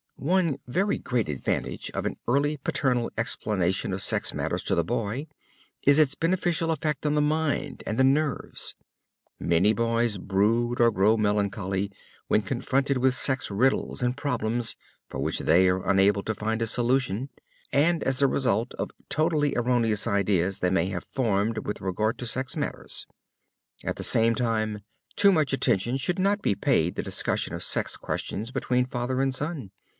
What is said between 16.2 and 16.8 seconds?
to find a